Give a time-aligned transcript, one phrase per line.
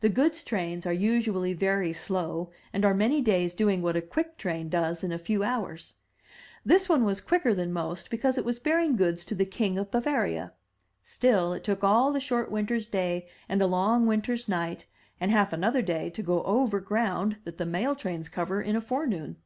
[0.00, 4.36] The goods trains are usually very slow, and are many days doing what a quick
[4.36, 5.94] train does in a few hours.
[6.66, 9.92] This one was quicker than most, because it was bearing goods to the King of
[9.92, 10.54] Bavaria;
[11.04, 14.86] still, it took all the short winter's day and the long winter's night
[15.20, 18.80] and half another day to go over ground that the mail trains cover in a
[18.80, 19.36] forenoon.